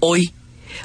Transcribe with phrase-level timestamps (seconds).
[0.00, 0.32] Hoy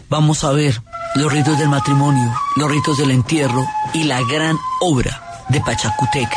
[0.10, 0.82] vamos a ver
[1.16, 6.30] los ritos del matrimonio, los ritos del entierro y la gran obra de Pachacutec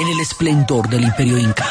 [0.00, 1.66] en el esplendor del imperio inca.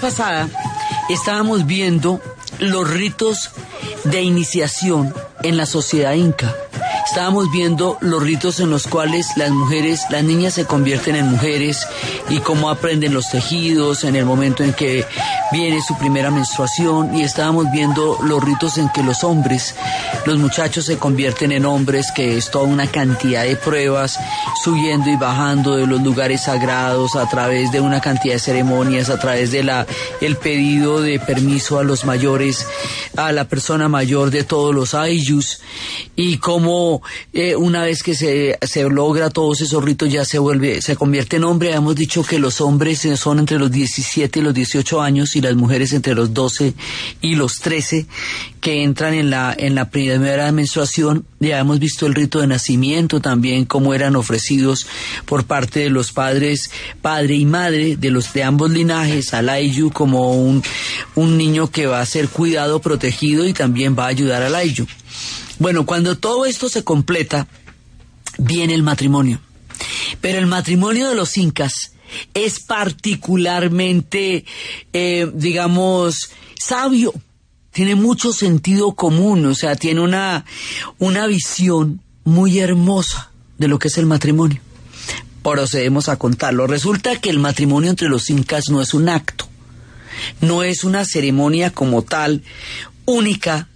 [0.00, 0.48] Pasada
[1.08, 2.20] estábamos viendo
[2.58, 3.50] los ritos
[4.04, 6.54] de iniciación en la sociedad inca.
[7.06, 11.86] Estábamos viendo los ritos en los cuales las mujeres, las niñas se convierten en mujeres
[12.28, 15.04] y cómo aprenden los tejidos en el momento en que
[15.50, 19.74] viene su primera menstruación y estábamos viendo los ritos en que los hombres,
[20.26, 24.18] los muchachos se convierten en hombres, que es toda una cantidad de pruebas,
[24.62, 29.18] subiendo y bajando de los lugares sagrados a través de una cantidad de ceremonias, a
[29.18, 29.86] través de la
[30.20, 32.66] el pedido de permiso a los mayores,
[33.16, 35.60] a la persona mayor de todos los ayllus
[36.22, 40.82] y cómo eh, una vez que se, se logra todos esos ritos ya se vuelve,
[40.82, 41.72] se convierte en hombre.
[41.72, 45.54] Hemos dicho que los hombres son entre los 17 y los 18 años y las
[45.54, 46.74] mujeres entre los 12
[47.22, 48.06] y los 13
[48.60, 51.24] que entran en la, en la primera menstruación.
[51.38, 54.86] Ya hemos visto el rito de nacimiento también, cómo eran ofrecidos
[55.24, 56.70] por parte de los padres,
[57.00, 60.62] padre y madre de los de ambos linajes, al Ayu como un,
[61.14, 64.86] un niño que va a ser cuidado, protegido y también va a ayudar al Ayu.
[65.60, 67.46] Bueno, cuando todo esto se completa,
[68.38, 69.40] viene el matrimonio.
[70.22, 71.92] Pero el matrimonio de los incas
[72.32, 74.46] es particularmente,
[74.94, 77.12] eh, digamos, sabio.
[77.72, 80.46] Tiene mucho sentido común, o sea, tiene una,
[80.98, 84.62] una visión muy hermosa de lo que es el matrimonio.
[85.42, 86.66] Procedemos a contarlo.
[86.68, 89.46] Resulta que el matrimonio entre los incas no es un acto,
[90.40, 92.42] no es una ceremonia como tal,
[93.04, 93.68] única,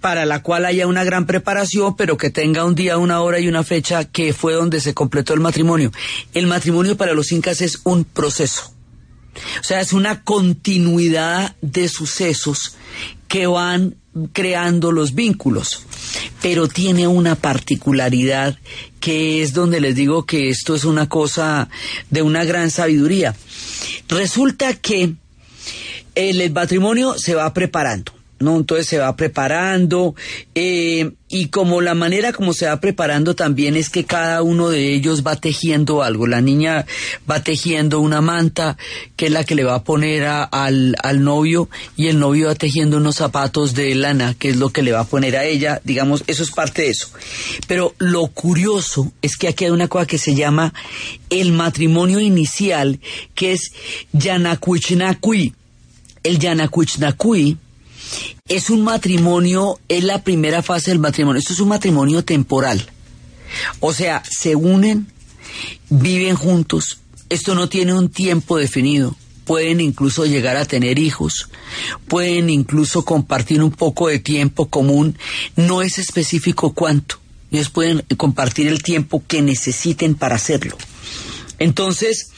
[0.00, 3.48] para la cual haya una gran preparación, pero que tenga un día, una hora y
[3.48, 5.92] una fecha que fue donde se completó el matrimonio.
[6.32, 8.72] El matrimonio para los incas es un proceso.
[9.60, 12.76] O sea, es una continuidad de sucesos
[13.28, 13.96] que van
[14.32, 15.84] creando los vínculos,
[16.42, 18.58] pero tiene una particularidad
[18.98, 21.68] que es donde les digo que esto es una cosa
[22.10, 23.36] de una gran sabiduría.
[24.08, 25.14] Resulta que
[26.16, 28.56] el matrimonio se va preparando ¿no?
[28.56, 30.14] Entonces se va preparando
[30.54, 34.94] eh, y como la manera como se va preparando también es que cada uno de
[34.94, 36.26] ellos va tejiendo algo.
[36.26, 36.86] La niña
[37.30, 38.78] va tejiendo una manta
[39.16, 42.54] que es la que le va a poner al, al novio y el novio va
[42.54, 45.82] tejiendo unos zapatos de lana que es lo que le va a poner a ella.
[45.84, 47.10] Digamos, eso es parte de eso.
[47.66, 50.72] Pero lo curioso es que aquí hay una cosa que se llama
[51.28, 53.00] el matrimonio inicial
[53.34, 53.72] que es
[54.12, 55.54] Yanacuichnacui.
[56.22, 57.58] El Yanacuichnacui
[58.48, 61.38] es un matrimonio, es la primera fase del matrimonio.
[61.38, 62.90] Esto es un matrimonio temporal.
[63.80, 65.06] O sea, se unen,
[65.88, 66.98] viven juntos.
[67.28, 69.16] Esto no tiene un tiempo definido.
[69.44, 71.48] Pueden incluso llegar a tener hijos.
[72.06, 75.18] Pueden incluso compartir un poco de tiempo común.
[75.56, 77.18] No es específico cuánto.
[77.50, 80.76] Ellos pueden compartir el tiempo que necesiten para hacerlo.
[81.58, 82.30] Entonces,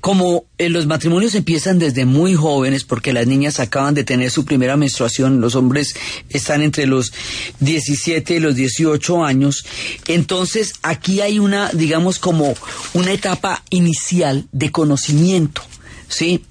[0.00, 4.44] como eh, los matrimonios empiezan desde muy jóvenes, porque las niñas acaban de tener su
[4.44, 5.94] primera menstruación, los hombres
[6.28, 7.12] están entre los
[7.60, 9.64] 17 y los 18 años,
[10.06, 12.54] entonces aquí hay una, digamos, como
[12.94, 15.62] una etapa inicial de conocimiento,
[16.08, 16.44] ¿sí?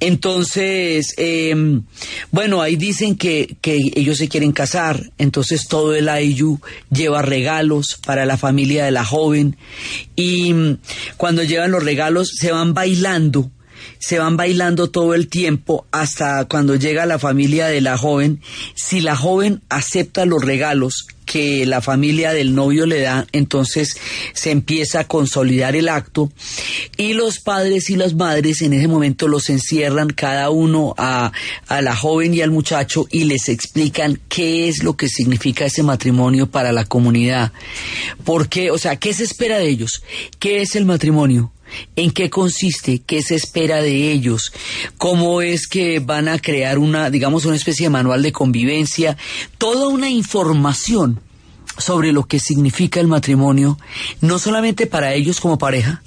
[0.00, 1.82] Entonces, em,
[2.30, 6.60] bueno, ahí dicen que, que, ellos se quieren casar, entonces todo el Ayu
[6.90, 9.56] lleva regalos para la familia de la joven
[10.14, 10.78] y mm,
[11.16, 13.50] cuando llevan los regalos se van bailando
[13.98, 18.40] se van bailando todo el tiempo hasta cuando llega la familia de la joven.
[18.74, 23.98] Si la joven acepta los regalos que la familia del novio le da, entonces
[24.32, 26.32] se empieza a consolidar el acto
[26.96, 31.32] y los padres y las madres en ese momento los encierran cada uno a,
[31.66, 35.82] a la joven y al muchacho y les explican qué es lo que significa ese
[35.82, 37.52] matrimonio para la comunidad.
[38.24, 40.02] Porque, o sea, ¿qué se espera de ellos?
[40.38, 41.52] ¿Qué es el matrimonio?
[41.96, 44.52] En qué consiste, qué se espera de ellos,
[44.98, 49.16] cómo es que van a crear una, digamos, una especie de manual de convivencia,
[49.58, 51.20] toda una información
[51.78, 53.78] sobre lo que significa el matrimonio,
[54.20, 56.02] no solamente para ellos como pareja,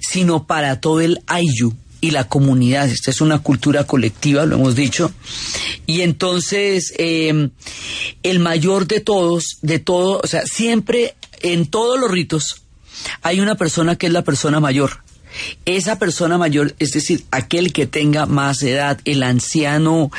[0.00, 2.88] sino para todo el Ayu y la comunidad.
[2.88, 5.12] Esta es una cultura colectiva, lo hemos dicho.
[5.86, 7.50] Y entonces, em,
[8.22, 12.62] el mayor de todos, de todo, o sea, siempre en todos los ritos,
[13.22, 15.02] hay una persona que es la persona mayor.
[15.64, 20.10] Esa persona mayor, es decir, aquel que tenga más edad, el anciano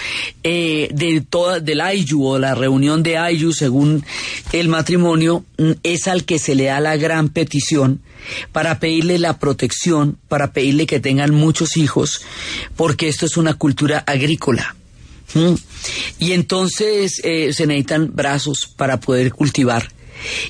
[0.44, 4.06] eh, de toda, del Ayu o la reunión de Ayu según
[4.54, 8.02] el matrimonio, mm, es al que se le da la gran petición
[8.52, 12.22] para pedirle la protección, para pedirle que tengan muchos hijos,
[12.78, 14.76] porque esto es una cultura agrícola.
[16.20, 19.90] Y entonces eh, se necesitan brazos para poder cultivar.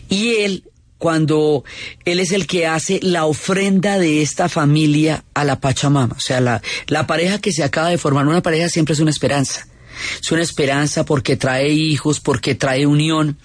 [0.09, 0.63] Y él
[1.01, 1.63] cuando
[2.05, 6.15] él es el que hace la ofrenda de esta familia a la Pachamama.
[6.15, 9.09] O sea, la, la pareja que se acaba de formar, una pareja siempre es una
[9.09, 9.67] esperanza.
[10.21, 13.39] Es una esperanza porque trae hijos, porque trae unión.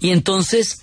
[0.00, 0.80] Y entonces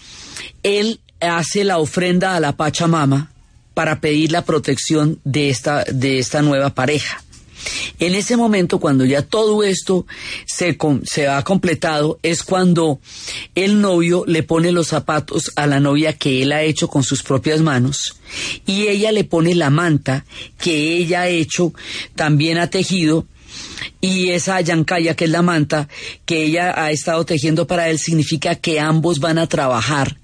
[0.63, 3.31] él hace la ofrenda a la Pachamama
[3.75, 7.23] para pedir la protección de esta, de esta nueva pareja.
[7.99, 10.05] En ese momento, cuando ya todo esto
[10.45, 12.99] se, se ha completado, es cuando
[13.55, 17.23] el novio le pone los zapatos a la novia que él ha hecho con sus
[17.23, 18.15] propias manos
[18.65, 20.25] y ella le pone la manta
[20.57, 21.73] que ella ha hecho,
[22.15, 23.25] también ha tejido
[24.01, 25.87] y esa yancaya, que es la manta
[26.25, 30.17] que ella ha estado tejiendo para él, significa que ambos van a trabajar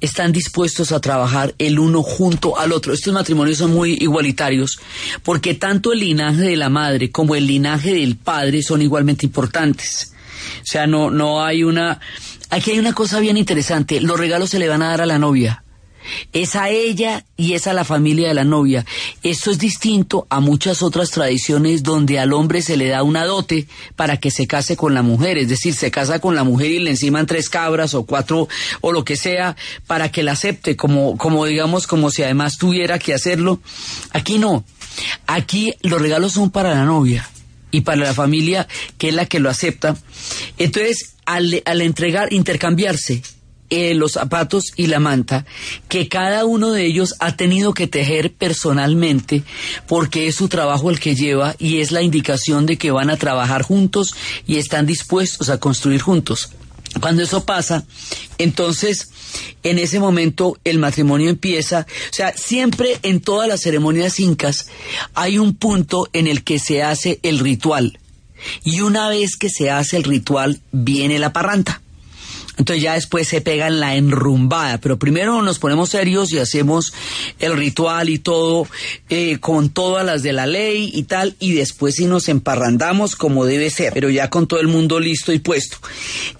[0.00, 2.92] están dispuestos a trabajar el uno junto al otro.
[2.92, 4.78] Estos matrimonios son muy igualitarios
[5.22, 10.12] porque tanto el linaje de la madre como el linaje del padre son igualmente importantes.
[10.58, 12.00] O sea, no, no hay una...
[12.50, 14.00] Aquí hay una cosa bien interesante.
[14.00, 15.64] Los regalos se le van a dar a la novia
[16.32, 18.84] es a ella y es a la familia de la novia.
[19.22, 23.66] Esto es distinto a muchas otras tradiciones donde al hombre se le da una dote
[23.94, 26.78] para que se case con la mujer, es decir, se casa con la mujer y
[26.78, 28.48] le enciman tres cabras o cuatro
[28.80, 29.56] o lo que sea
[29.86, 33.60] para que la acepte, como, como digamos, como si además tuviera que hacerlo.
[34.12, 34.64] Aquí no.
[35.26, 37.28] Aquí los regalos son para la novia
[37.70, 38.66] y para la familia
[38.98, 39.96] que es la que lo acepta.
[40.58, 43.22] Entonces, al, al entregar, intercambiarse
[43.70, 45.44] eh, los zapatos y la manta
[45.88, 49.42] que cada uno de ellos ha tenido que tejer personalmente
[49.86, 53.16] porque es su trabajo el que lleva y es la indicación de que van a
[53.16, 54.14] trabajar juntos
[54.46, 56.50] y están dispuestos a construir juntos.
[57.00, 57.84] Cuando eso pasa,
[58.38, 59.10] entonces
[59.62, 64.68] en ese momento el matrimonio empieza, o sea, siempre en todas las ceremonias incas
[65.14, 67.98] hay un punto en el que se hace el ritual.
[68.64, 71.80] Y una vez que se hace el ritual, viene la parranta.
[72.58, 76.92] Entonces ya después se pegan la enrumbada, pero primero nos ponemos serios y hacemos
[77.38, 78.66] el ritual y todo
[79.10, 83.44] eh, con todas las de la ley y tal, y después sí nos emparrandamos como
[83.44, 85.78] debe ser, pero ya con todo el mundo listo y puesto.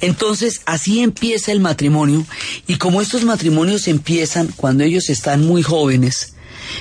[0.01, 2.25] Entonces así empieza el matrimonio
[2.67, 6.36] y como estos matrimonios empiezan cuando ellos están muy jóvenes,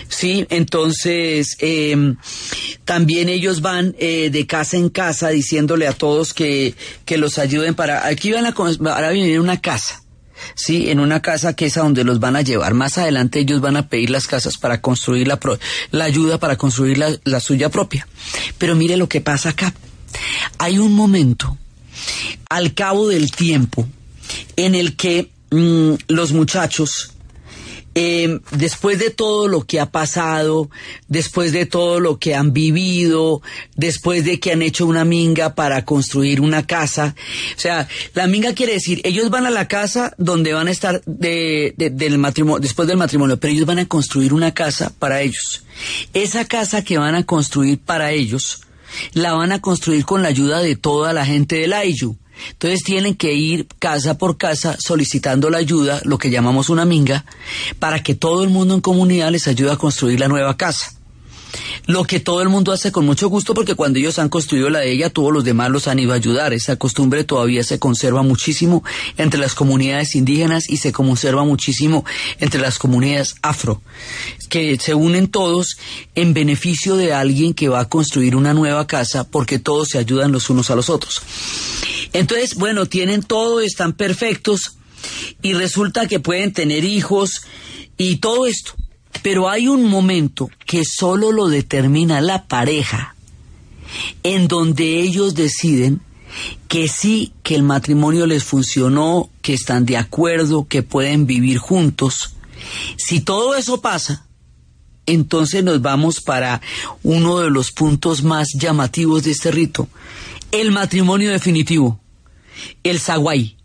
[0.07, 2.17] Sí, entonces em,
[2.85, 6.75] también ellos van eh, de casa en casa diciéndole a todos que,
[7.05, 8.07] que los ayuden para...
[8.07, 10.01] Aquí van a, van a una casa.
[10.53, 12.73] Sí, en una casa que es a donde los van a llevar.
[12.73, 15.39] Más adelante ellos van a pedir las casas para construir la,
[15.91, 18.07] la ayuda para construir la, la, suya propia.
[18.57, 19.73] Pero mire lo que pasa acá.
[20.57, 21.57] Hay un momento,
[22.49, 23.87] al cabo del tiempo,
[24.55, 27.14] en el que mm, los muchachos
[27.97, 30.69] eh, después de todo lo que ha pasado,
[31.07, 33.41] después de todo lo que han vivido,
[33.77, 37.15] después de que han hecho una minga para construir una casa,
[37.55, 41.01] o sea, la minga quiere decir, ellos van a la casa donde van a estar
[41.05, 45.63] de, del matrimonio, después del matrimonio, pero ellos van a construir una casa para ellos.
[46.13, 48.61] Esa casa que van a construir para ellos,
[49.13, 52.17] la van a construir con la ayuda de toda la gente del Ayu
[52.51, 57.25] entonces tienen que ir casa por casa solicitando la ayuda, lo que llamamos una minga,
[57.79, 60.91] para que todo el mundo en comunidad les ayude a construir la nueva casa.
[61.87, 64.79] lo que todo el mundo hace con mucho gusto porque cuando ellos han construido la
[64.79, 66.53] de ella, todos los demás los han ido a ayudar.
[66.53, 68.83] Esa costumbre todavía se conserva muchísimo
[69.17, 72.03] entre las comunidades indígenas y se conserva muchísimo
[72.39, 73.81] entre las comunidades afro,
[74.49, 75.77] que se unen todos
[76.15, 80.31] en beneficio de alguien que va a construir una nueva casa porque todos se ayudan
[80.31, 81.21] los unos a los otros.
[82.15, 84.77] Entonces, bueno, tienen todo, están perfectos
[85.41, 87.41] y resulta que pueden tener hijos
[87.97, 88.71] y todo esto.
[89.21, 93.15] Pero hay un momento que solo lo determina la pareja,
[94.23, 95.99] en donde ellos deciden
[96.69, 102.35] que sí, que el matrimonio les funcionó, que están de acuerdo, que pueden vivir juntos.
[102.95, 104.25] Si todo eso pasa,
[105.05, 106.61] entonces nos vamos para
[107.03, 109.89] uno de los puntos más llamativos de este rito,
[110.51, 111.99] el matrimonio definitivo,
[112.83, 113.55] el saguay.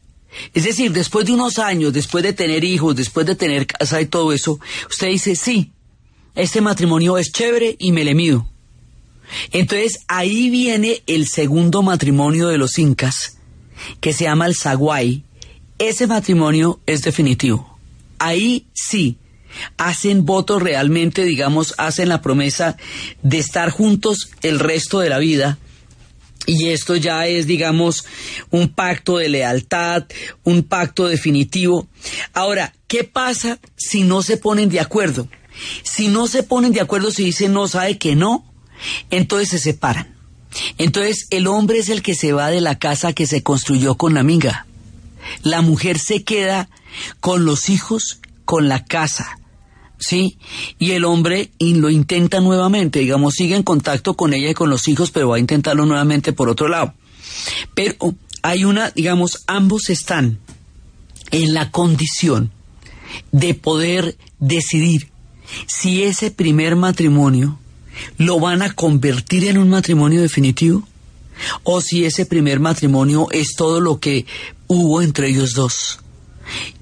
[0.54, 4.06] Es decir, después de unos años, después de tener hijos, después de tener casa y
[4.06, 5.72] todo eso, usted dice, sí,
[6.34, 8.46] este matrimonio es chévere y me le mido.
[9.52, 13.38] Entonces ahí viene el segundo matrimonio de los incas,
[14.00, 15.24] que se llama el Zaguay.
[15.78, 17.78] Ese matrimonio es definitivo.
[18.18, 19.16] Ahí sí,
[19.78, 22.76] hacen voto realmente, digamos, hacen la promesa
[23.22, 25.58] de estar juntos el resto de la vida
[26.46, 28.04] y esto ya es, digamos,
[28.50, 30.04] un pacto de lealtad,
[30.42, 31.86] un pacto definitivo.
[32.32, 35.28] Ahora, ¿qué pasa si no se ponen de acuerdo?
[35.82, 38.44] Si no se ponen de acuerdo, si dicen no, sabe que no,
[39.10, 40.14] entonces se separan.
[40.78, 44.14] Entonces el hombre es el que se va de la casa que se construyó con
[44.14, 44.66] la amiga.
[45.42, 46.68] La mujer se queda
[47.20, 49.38] con los hijos, con la casa.
[50.00, 50.38] ¿Sí?
[50.78, 54.88] Y el hombre lo intenta nuevamente, digamos, sigue en contacto con ella y con los
[54.88, 56.94] hijos, pero va a intentarlo nuevamente por otro lado.
[57.74, 57.94] Pero
[58.42, 60.38] hay una, digamos, ambos están
[61.30, 62.50] en la condición
[63.32, 65.10] de poder decidir
[65.66, 67.58] si ese primer matrimonio
[68.18, 70.86] lo van a convertir en un matrimonio definitivo
[71.62, 74.26] o si ese primer matrimonio es todo lo que
[74.66, 75.99] hubo entre ellos dos.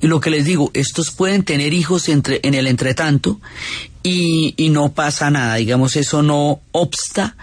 [0.00, 3.40] Y lo que les digo, estos pueden tener hijos entre, en el entretanto
[4.02, 7.36] y, y no pasa nada, digamos, eso no obsta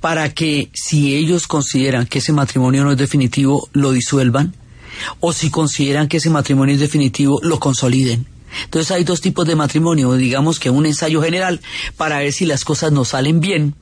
[0.00, 4.54] para que si ellos consideran que ese matrimonio no es definitivo, lo disuelvan,
[5.20, 8.26] o si consideran que ese matrimonio es definitivo, lo consoliden.
[8.64, 11.60] Entonces hay dos tipos de matrimonio, digamos que un ensayo general
[11.96, 13.74] para ver si las cosas nos salen bien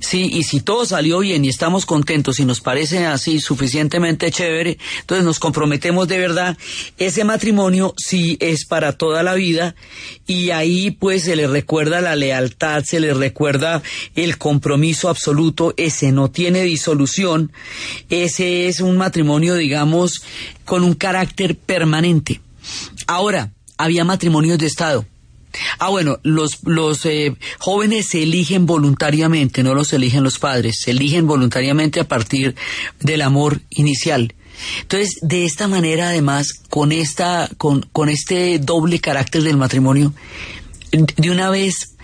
[0.00, 4.78] Sí, y si todo salió bien y estamos contentos y nos parece así suficientemente chévere,
[5.00, 6.58] entonces nos comprometemos de verdad.
[6.98, 9.74] Ese matrimonio sí es para toda la vida
[10.26, 13.82] y ahí pues se le recuerda la lealtad, se le recuerda
[14.14, 17.52] el compromiso absoluto, ese no tiene disolución,
[18.10, 20.22] ese es un matrimonio digamos
[20.64, 22.40] con un carácter permanente.
[23.06, 25.06] Ahora, había matrimonios de Estado
[25.78, 30.92] Ah, bueno, los, los eh, jóvenes se eligen voluntariamente, no los eligen los padres, se
[30.92, 32.54] eligen voluntariamente a partir
[33.00, 34.34] del amor inicial.
[34.82, 40.12] Entonces, de esta manera, además, con, esta, con, con este doble carácter del matrimonio,
[40.92, 41.96] de una vez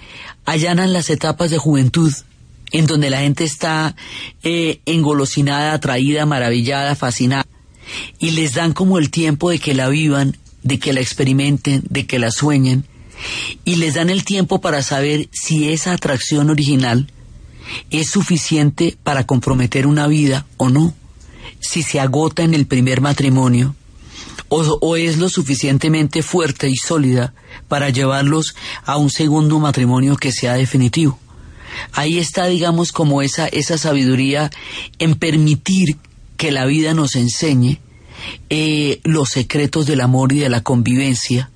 [0.45, 2.13] allanan las etapas de juventud,
[2.73, 3.95] en donde la gente está
[4.43, 7.47] eh, engolosinada, atraída, maravillada, fascinada,
[8.19, 12.07] y les dan como el tiempo de que la vivan, de que la experimenten, de
[12.07, 12.85] que la sueñen,
[13.65, 17.11] y les dan el tiempo para saber si esa atracción original
[17.91, 20.95] es suficiente para comprometer una vida o no,
[21.61, 23.75] si se agota en el primer matrimonio
[24.49, 27.35] o, es lo suficientemente fuerte y sólida
[27.69, 31.19] para llevarlos a un segundo matrimonio que sea definitivo.
[31.93, 34.51] Ahí está, digamos, como esa, esa sabiduría
[34.99, 35.97] en permitir
[36.37, 37.79] que la vida nos enseñe
[38.49, 41.51] eh, los secretos del amor y de la convivencia,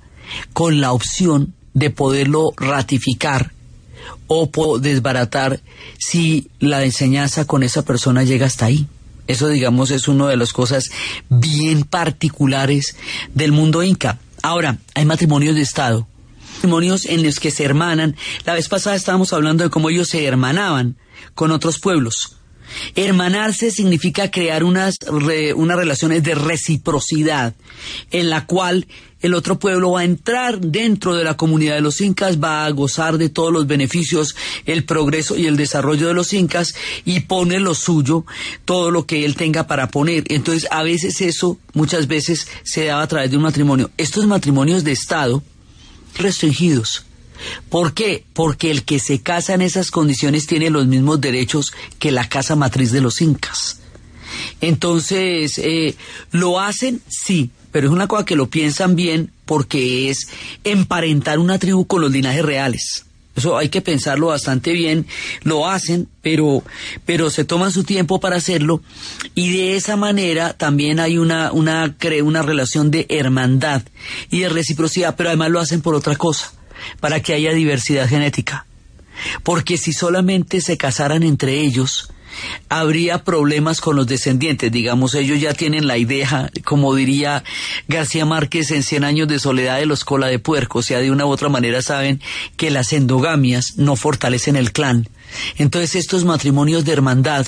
[0.53, 3.51] con la opción de poderlo ratificar
[4.27, 5.61] o desbaratar
[5.97, 8.87] si la enseñanza con esa persona llega hasta ahí.
[9.27, 10.91] Eso, digamos, es una de las cosas
[11.29, 12.95] bien particulares
[13.33, 14.19] del mundo inca.
[14.41, 16.07] Ahora, hay matrimonios de Estado,
[16.55, 18.15] matrimonios en los que se hermanan.
[18.45, 20.97] La vez pasada estábamos hablando de cómo ellos se hermanaban
[21.35, 22.37] con otros pueblos.
[22.95, 24.97] Hermanarse significa crear unas,
[25.55, 27.53] unas relaciones de reciprocidad
[28.11, 28.87] en la cual
[29.23, 32.69] el otro pueblo va a entrar dentro de la comunidad de los incas, va a
[32.71, 36.75] gozar de todos los beneficios, el progreso y el desarrollo de los incas
[37.05, 38.25] y pone lo suyo,
[38.65, 40.25] todo lo que él tenga para poner.
[40.27, 43.89] Entonces, a veces eso, muchas veces, se da a través de un matrimonio.
[43.97, 45.41] Estos matrimonios de Estado,
[46.17, 47.05] restringidos.
[47.69, 48.25] ¿Por qué?
[48.33, 52.57] Porque el que se casa en esas condiciones tiene los mismos derechos que la casa
[52.57, 53.79] matriz de los incas.
[54.59, 55.95] Entonces, eh,
[56.31, 57.01] ¿lo hacen?
[57.07, 60.29] Sí, pero es una cosa que lo piensan bien porque es
[60.63, 63.05] emparentar una tribu con los linajes reales.
[63.35, 65.07] Eso hay que pensarlo bastante bien.
[65.41, 66.63] Lo hacen, pero,
[67.05, 68.81] pero se toman su tiempo para hacerlo.
[69.33, 73.81] Y de esa manera también hay una, una, una relación de hermandad
[74.29, 76.53] y de reciprocidad, pero además lo hacen por otra cosa,
[76.99, 78.67] para que haya diversidad genética.
[79.41, 82.12] Porque si solamente se casaran entre ellos,
[82.69, 84.71] habría problemas con los descendientes.
[84.71, 87.43] Digamos, ellos ya tienen la idea, como diría
[87.87, 91.11] García Márquez en Cien años de soledad de los cola de puerco, o sea, de
[91.11, 92.21] una u otra manera saben
[92.57, 95.07] que las endogamias no fortalecen el clan,
[95.57, 97.47] entonces estos matrimonios de hermandad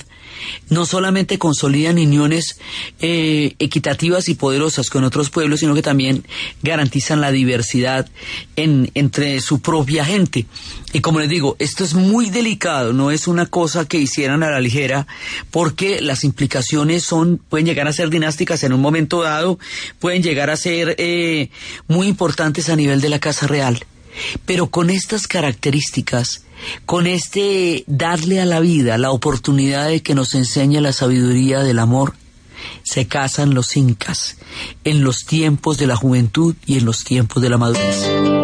[0.70, 2.60] no solamente consolidan uniones
[3.00, 6.26] eh, equitativas y poderosas con otros pueblos, sino que también
[6.62, 8.08] garantizan la diversidad
[8.56, 10.46] en, entre su propia gente.
[10.94, 14.50] Y como les digo, esto es muy delicado, no es una cosa que hicieran a
[14.50, 15.08] la ligera,
[15.52, 19.60] porque las implicaciones son, pueden llegar a ser dinásticas en un momento dado,
[20.00, 21.50] pueden llegar a ser eh,
[21.88, 23.86] muy importantes a nivel de la Casa Real.
[24.46, 26.45] Pero con estas características,
[26.86, 31.80] con este darle a la vida la oportunidad de que nos enseñe la sabiduría del
[31.80, 32.14] amor,
[32.84, 34.38] se casan los incas
[34.84, 38.35] en los tiempos de la juventud y en los tiempos de la madurez.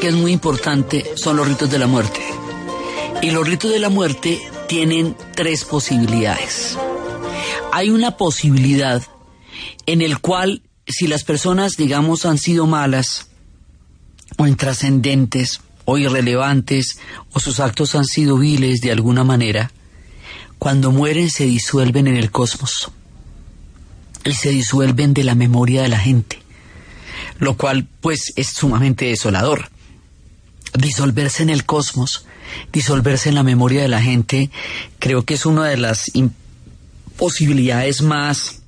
[0.00, 2.18] Que es muy importante son los ritos de la muerte.
[3.22, 6.76] Y los ritos de la muerte tienen tres posibilidades.
[7.72, 9.00] Hay una posibilidad
[9.86, 13.28] en el cual si las personas, digamos, han sido malas
[14.36, 16.98] o intrascendentes o irrelevantes
[17.32, 19.70] o sus actos han sido viles de alguna manera,
[20.58, 22.90] cuando mueren se disuelven en el cosmos
[24.24, 26.49] y se disuelven de la memoria de la gente
[27.40, 29.70] lo cual pues es sumamente desolador.
[30.74, 32.26] Disolverse en el cosmos,
[32.72, 34.50] disolverse en la memoria de la gente,
[35.00, 36.12] creo que es una de las
[37.16, 38.62] posibilidades más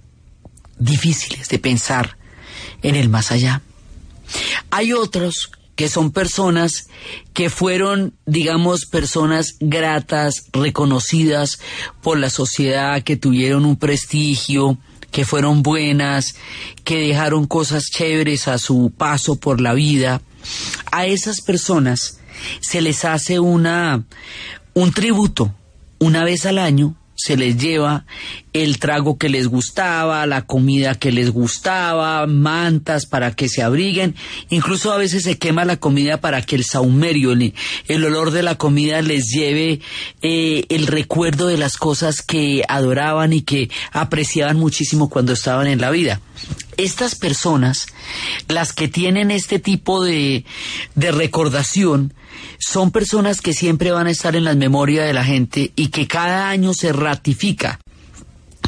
[0.78, 2.16] difíciles de pensar
[2.82, 3.62] en el más allá.
[4.70, 6.88] Hay otros que son personas
[7.32, 11.61] que fueron, digamos, personas gratas, reconocidas
[12.02, 14.78] por la sociedad, que tuvieron un prestigio,
[15.12, 16.35] que fueron buenas,
[16.83, 20.20] que dejaron cosas chéveres a su paso por la vida,
[20.90, 22.18] a esas personas
[22.61, 24.03] se les hace una
[24.75, 25.55] un tributo
[26.01, 28.04] una vez al año se les lleva
[28.52, 34.16] el trago que les gustaba, la comida que les gustaba, mantas para que se abriguen,
[34.50, 38.56] incluso a veces se quema la comida para que el saumerio, el, olor de la
[38.56, 39.80] comida les lleve
[40.20, 45.80] eh, el recuerdo de las cosas que adoraban y que apreciaban muchísimo cuando estaban en
[45.80, 46.20] la vida.
[46.76, 47.87] Estas personas,
[48.48, 50.44] las que tienen este tipo de,
[50.94, 52.14] de recordación,
[52.59, 56.07] son personas que siempre van a estar en la memoria de la gente y que
[56.07, 57.78] cada año se ratifica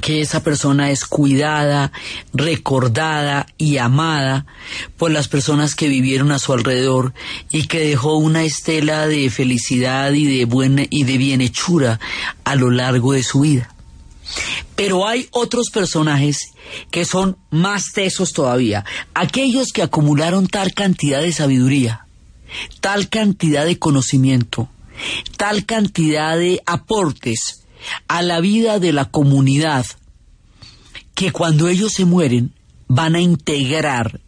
[0.04, 1.90] que esa persona es cuidada,
[2.34, 4.44] recordada y amada
[4.98, 7.14] por las personas que vivieron a su alrededor
[7.50, 12.00] y que dejó una estela de felicidad y de buena y de bienhechura
[12.44, 13.74] a lo largo de su vida.
[14.76, 16.53] Pero hay otros personajes
[16.90, 22.06] que son más tesos todavía, aquellos que acumularon tal cantidad de sabiduría,
[22.80, 24.68] tal cantidad de conocimiento,
[25.36, 27.64] tal cantidad de aportes
[28.08, 29.86] a la vida de la comunidad,
[31.14, 32.52] que cuando ellos se mueren
[32.88, 34.20] van a integrar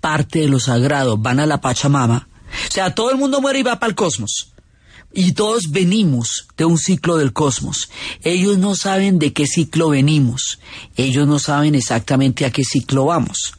[0.00, 2.28] parte de lo sagrado, van a la Pachamama,
[2.68, 4.51] O sea, todo el mundo muere y va para el cosmos.
[5.14, 7.90] Y todos venimos de un ciclo del cosmos.
[8.22, 10.58] Ellos no saben de qué ciclo venimos.
[10.96, 13.54] Ellos no saben exactamente a qué ciclo vamos.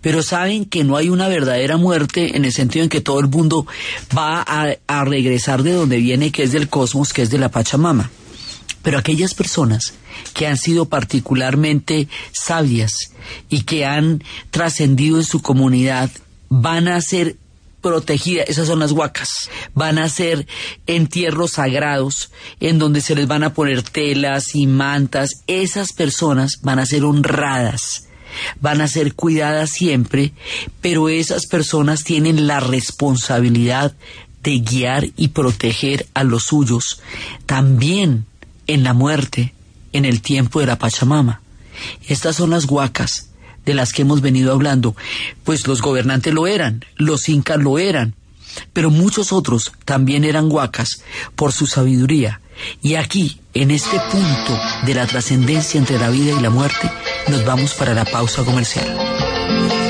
[0.00, 3.28] Pero saben que no hay una verdadera muerte en el sentido en que todo el
[3.28, 3.66] mundo
[4.16, 8.10] va a, regresar de donde viene, que es del cosmos, que es de la Pachamama.
[8.82, 9.94] Pero aquellas personas
[10.32, 12.92] que han sido particularmente sabias
[13.48, 16.10] y que han trascendido en su comunidad
[16.48, 17.36] van a ser
[17.84, 20.46] protegidas, esas son las huacas, van a ser
[20.86, 26.78] entierros sagrados en donde se les van a poner telas y mantas, esas personas van
[26.78, 28.06] a ser honradas,
[28.62, 30.32] van a ser cuidadas siempre,
[30.80, 33.94] pero esas personas tienen la responsabilidad
[34.42, 37.02] de guiar y proteger a los suyos,
[37.44, 38.24] también
[38.66, 39.52] en la muerte,
[39.92, 41.42] en el tiempo de la Pachamama.
[42.08, 43.28] Estas son las huacas
[43.64, 44.96] de las que hemos venido hablando,
[45.44, 48.14] pues los gobernantes lo eran, los incas lo eran,
[48.72, 51.02] pero muchos otros también eran huacas
[51.34, 52.40] por su sabiduría.
[52.82, 56.90] Y aquí, en este punto de la trascendencia entre la vida y la muerte,
[57.28, 59.83] nos vamos para la pausa comercial.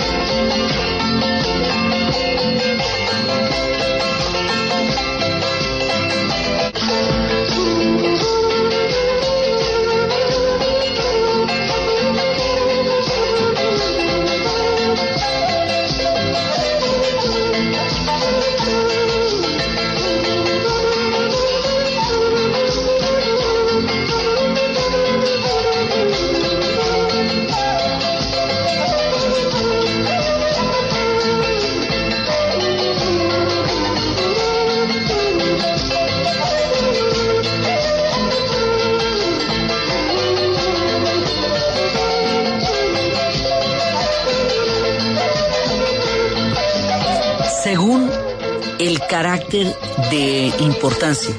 [49.14, 49.72] Carácter
[50.11, 51.33] de importancia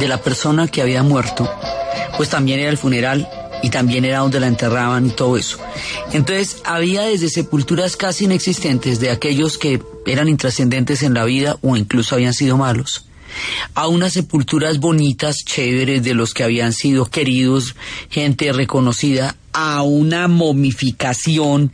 [0.00, 1.48] de la persona que había muerto,
[2.16, 3.28] pues también era el funeral
[3.62, 5.58] y también era donde la enterraban y todo eso.
[6.12, 11.76] Entonces había desde sepulturas casi inexistentes de aquellos que eran intrascendentes en la vida o
[11.76, 13.04] incluso habían sido malos,
[13.74, 17.76] a unas sepulturas bonitas, chéveres, de los que habían sido queridos,
[18.10, 21.72] gente reconocida, a una momificación,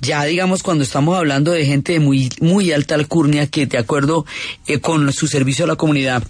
[0.00, 4.26] ya digamos cuando estamos hablando de gente de muy, muy alta alcurnia que de acuerdo
[4.66, 6.24] eh, con su servicio a la comunidad,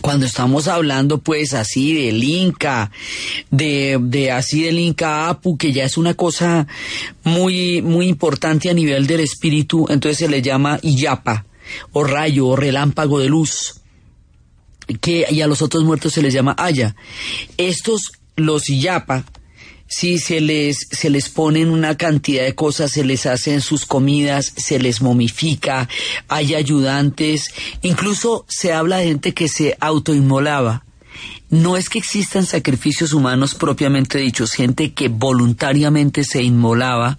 [0.00, 2.90] cuando estamos hablando pues así del Inca,
[3.50, 6.66] de, de así del Inca Apu, que ya es una cosa
[7.24, 11.46] muy, muy importante a nivel del espíritu, entonces se le llama Iyapa,
[11.92, 13.80] o rayo, o relámpago de luz,
[15.00, 16.96] que y a los otros muertos se les llama Aya.
[17.56, 19.24] Estos, los Iyapa,
[19.94, 24.50] si se les, se les ponen una cantidad de cosas, se les hacen sus comidas,
[24.56, 25.86] se les momifica,
[26.28, 27.50] hay ayudantes,
[27.82, 30.86] incluso se habla de gente que se autoinmolaba.
[31.50, 37.18] No es que existan sacrificios humanos propiamente dichos, gente que voluntariamente se inmolaba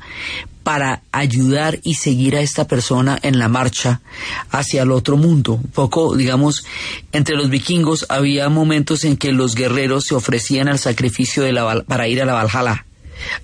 [0.63, 4.01] para ayudar y seguir a esta persona en la marcha
[4.49, 5.53] hacia el otro mundo.
[5.53, 6.65] Un poco, digamos,
[7.11, 11.83] entre los vikingos había momentos en que los guerreros se ofrecían al sacrificio de la,
[11.83, 12.85] para ir a la Valhalla.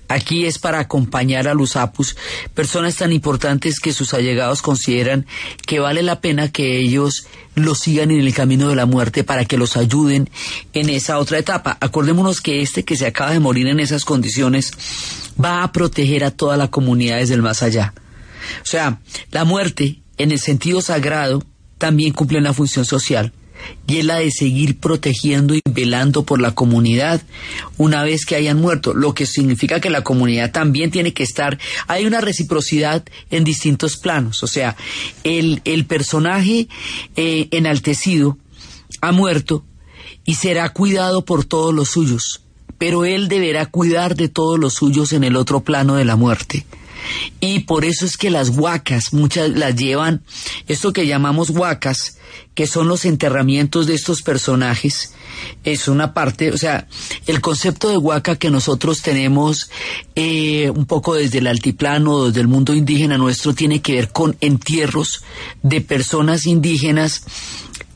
[0.08, 2.16] Aquí es para acompañar a los apus,
[2.54, 5.26] personas tan importantes que sus allegados consideran
[5.66, 9.44] que vale la pena que ellos los sigan en el camino de la muerte para
[9.44, 10.28] que los ayuden
[10.72, 11.78] en esa otra etapa.
[11.80, 14.72] Acordémonos que este que se acaba de morir en esas condiciones
[15.42, 17.94] va a proteger a toda la comunidad desde el más allá.
[18.62, 19.00] O sea,
[19.30, 21.42] la muerte, en el sentido sagrado,
[21.78, 23.32] también cumple una función social
[23.86, 27.22] y es la de seguir protegiendo y velando por la comunidad
[27.76, 31.58] una vez que hayan muerto, lo que significa que la comunidad también tiene que estar,
[31.86, 34.76] hay una reciprocidad en distintos planos, o sea,
[35.24, 36.68] el, personaje
[37.16, 38.38] eh, enaltecido
[39.00, 39.64] ha muerto
[40.24, 42.42] y será cuidado por todos los suyos,
[42.80, 46.64] pero él deberá cuidar de todos los suyos en el otro plano de la muerte.
[47.38, 50.22] Y por eso es que las huacas, muchas las llevan,
[50.66, 52.16] esto que llamamos huacas,
[52.54, 55.12] que son los enterramientos de estos personajes,
[55.62, 56.88] es una parte, o sea,
[57.26, 59.70] el concepto de huaca que nosotros tenemos
[60.14, 64.38] eh, un poco desde el altiplano, desde el mundo indígena nuestro, tiene que ver con
[64.40, 65.22] entierros
[65.62, 67.24] de personas indígenas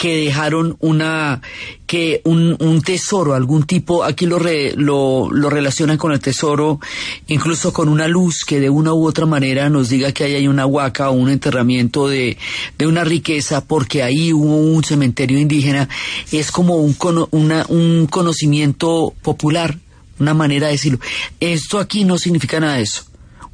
[0.05, 1.41] que dejaron una
[1.87, 6.79] que un, un tesoro, algún tipo, aquí lo, lo, lo, relacionan con el tesoro,
[7.27, 10.47] incluso con una luz que de una u otra manera nos diga que ahí hay
[10.47, 12.37] una huaca o un enterramiento de,
[12.77, 15.89] de una riqueza, porque ahí hubo un cementerio indígena,
[16.31, 16.95] es como un,
[17.31, 19.79] una, un conocimiento popular,
[20.21, 20.99] una manera de decirlo.
[21.41, 23.05] Esto aquí no significa nada de eso.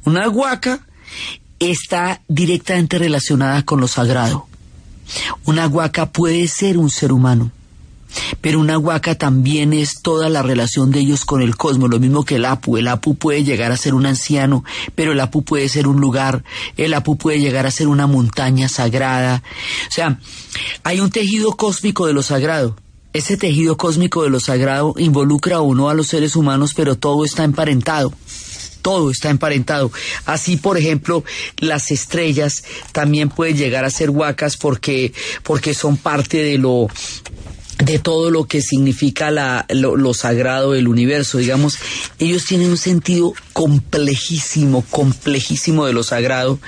[0.03, 0.85] Una huaca
[1.59, 4.50] está directamente relacionada con lo sagrado
[5.45, 7.51] una huaca puede ser un ser humano.
[8.41, 12.25] Pero una huaca también es toda la relación de ellos con el cosmos, lo mismo
[12.25, 12.77] que el Apu.
[12.77, 14.63] El Apu puede llegar a ser un anciano,
[14.95, 16.43] pero el Apu puede ser un lugar,
[16.77, 19.43] el Apu puede llegar a ser una montaña sagrada.
[19.87, 20.19] O sea,
[20.83, 22.75] hay un tejido cósmico de lo sagrado.
[23.13, 27.25] Ese tejido cósmico de lo sagrado involucra o no a los seres humanos, pero todo
[27.25, 28.13] está emparentado
[28.81, 29.91] todo está emparentado.
[30.25, 31.23] Así, por ejemplo,
[31.57, 35.13] las estrellas también pueden llegar a ser huacas porque,
[35.43, 36.87] porque son parte de lo
[37.83, 41.79] de todo lo que significa la, lo, lo, sagrado del universo, digamos,
[42.19, 46.59] ellos tienen un sentido complejísimo, complejísimo de lo sagrado,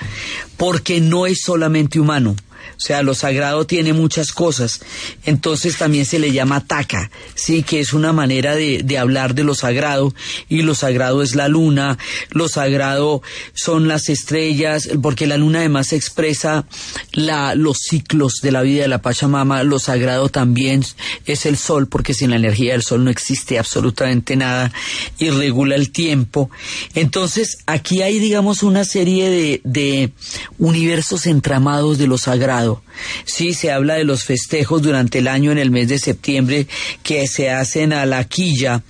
[0.56, 2.34] porque no es solamente humano,
[2.76, 4.80] o sea, lo sagrado tiene muchas cosas.
[5.24, 9.44] Entonces también se le llama taca, sí, que es una manera de, de, hablar de
[9.44, 10.14] lo sagrado.
[10.48, 11.98] Y lo sagrado es la luna,
[12.30, 13.22] lo sagrado
[13.54, 16.66] son las estrellas, porque la luna además expresa
[17.12, 19.62] la, los ciclos de la vida de la Pachamama.
[19.62, 20.84] Lo sagrado también
[21.26, 24.72] es el sol, porque sin la energía del sol no existe absolutamente nada
[25.18, 26.50] y regula el tiempo.
[26.94, 30.12] Entonces aquí hay, digamos, una serie de, de
[30.58, 32.83] universos entramados de lo sagrado pasado.
[33.24, 36.66] Sí, se habla de los festejos durante el año en el mes de septiembre
[37.02, 38.82] que se hacen a la quilla,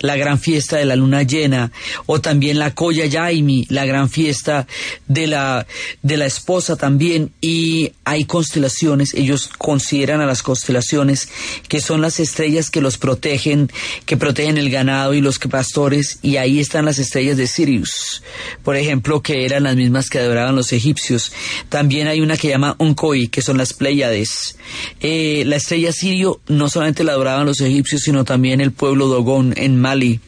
[0.00, 1.70] la gran fiesta de la luna llena,
[2.06, 4.66] o también la Koya Yaimi, la gran fiesta
[5.06, 5.66] de la,
[6.02, 11.28] de la esposa también, y hay constelaciones, ellos consideran a las constelaciones
[11.68, 13.70] que son las estrellas que los protegen,
[14.06, 18.22] que protegen el ganado y los pastores, y ahí están las estrellas de Sirius,
[18.64, 21.32] por ejemplo, que eran las mismas que adoraban los egipcios.
[21.68, 24.56] También hay una que llama Onkoi, que son las Pleiades.
[25.00, 29.54] Eh, la estrella Sirio no solamente la adoraban los egipcios, sino también el pueblo Dogón
[29.56, 30.20] en Mali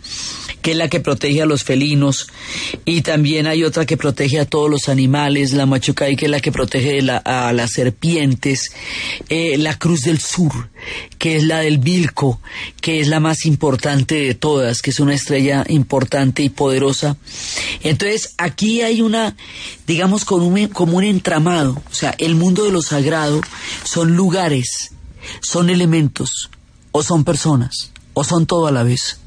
[0.65, 2.27] que es la que protege a los felinos,
[2.87, 6.41] y también hay otra que protege a todos los animales, la Machucay, que es la
[6.41, 8.73] que protege a las serpientes,
[9.29, 10.71] eh, la Cruz del Sur,
[11.19, 12.41] que es la del Vilco,
[12.81, 17.19] que es la más importante de todas, que es una estrella importante y poderosa.
[17.83, 19.37] Entonces, aquí hay una,
[19.87, 23.43] digamos, como un, como un entramado, o sea, el mundo de lo sagrado
[23.85, 24.93] son lugares,
[25.43, 26.49] son elementos,
[26.91, 29.19] o son personas, o son todo a la vez.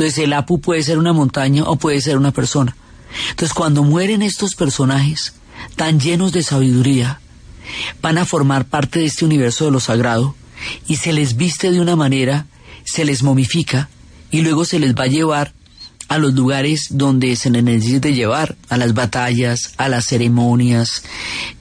[0.00, 2.74] Entonces el Apu puede ser una montaña o puede ser una persona.
[3.28, 5.34] Entonces cuando mueren estos personajes
[5.76, 7.20] tan llenos de sabiduría,
[8.00, 10.34] van a formar parte de este universo de lo sagrado
[10.86, 12.46] y se les viste de una manera,
[12.82, 13.90] se les momifica
[14.30, 15.52] y luego se les va a llevar
[16.10, 21.04] a los lugares donde se les necesite llevar, a las batallas, a las ceremonias,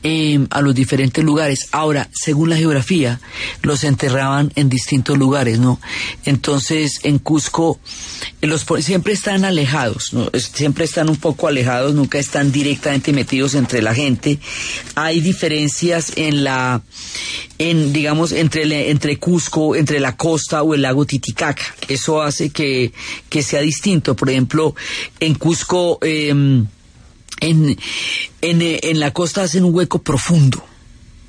[0.02, 1.68] eh, a los diferentes lugares.
[1.72, 3.22] Ahora, según la geografía,
[3.62, 5.80] los enterraban en distintos lugares, ¿no?
[6.26, 7.80] Entonces, en Cusco,
[8.42, 10.32] los siempre están alejados, ¿no?
[10.34, 14.40] siempre están un poco alejados, nunca están directamente metidos entre la gente.
[14.96, 16.82] Hay diferencias en la,
[17.60, 21.76] en, digamos, entre, entre Cusco, entre la costa o el lago Titicaca.
[21.88, 22.94] Eso hace que,
[23.30, 24.16] que sea distinto.
[24.16, 24.39] Por ejemplo,
[25.20, 26.68] en Cusco, em,
[27.40, 27.78] en,
[28.42, 30.64] en, en la costa hacen un hueco profundo.